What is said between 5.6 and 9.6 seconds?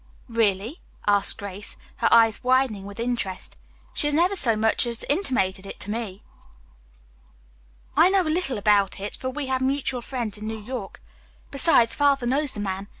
it to me." "I know a little about it, for we